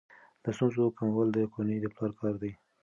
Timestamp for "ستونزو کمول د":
0.55-1.37